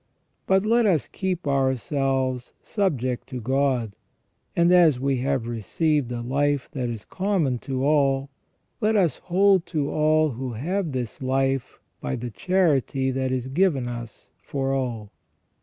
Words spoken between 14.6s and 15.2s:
all.